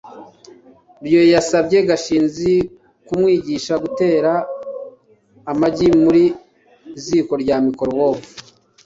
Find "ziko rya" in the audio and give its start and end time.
7.03-7.57